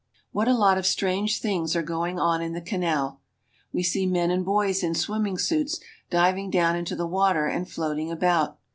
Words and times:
What 0.31 0.47
a 0.47 0.57
lot 0.57 0.79
of 0.79 0.87
strange 0.87 1.39
things 1.39 1.75
are 1.75 1.83
going 1.83 2.17
on 2.17 2.41
in 2.41 2.53
the 2.53 2.59
canal. 2.61 3.21
We 3.71 3.83
see 3.83 4.07
men 4.07 4.31
and 4.31 4.43
boys 4.43 4.81
in 4.81 4.95
swimming 4.95 5.37
suits 5.37 5.79
diving 6.09 6.49
down 6.49 6.75
into 6.75 6.95
the 6.95 7.05
water 7.05 7.45
and 7.45 7.69
floating 7.69 8.09
about. 8.09 8.57